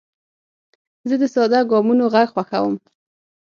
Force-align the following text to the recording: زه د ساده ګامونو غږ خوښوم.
زه 1.09 1.15
د 1.21 1.23
ساده 1.33 1.59
ګامونو 1.71 2.03
غږ 2.13 2.27
خوښوم. 2.33 2.75